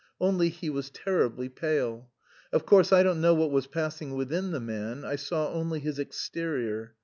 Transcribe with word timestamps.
Only 0.19 0.49
he 0.49 0.71
was 0.71 0.89
terribly 0.89 1.47
pale. 1.47 2.09
Of 2.51 2.65
course 2.65 2.91
I 2.91 3.03
don't 3.03 3.21
know 3.21 3.35
what 3.35 3.51
was 3.51 3.67
passing 3.67 4.15
within 4.15 4.49
the 4.49 4.59
man, 4.59 5.05
I 5.05 5.15
saw 5.15 5.53
only 5.53 5.79
his 5.79 5.99
exterior. 5.99 6.95